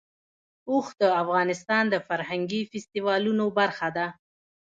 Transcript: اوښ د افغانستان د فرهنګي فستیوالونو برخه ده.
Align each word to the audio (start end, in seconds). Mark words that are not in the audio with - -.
اوښ 0.69 0.87
د 1.01 1.03
افغانستان 1.23 1.83
د 1.89 1.95
فرهنګي 2.07 2.61
فستیوالونو 2.71 3.45
برخه 3.59 3.87
ده. 3.97 4.07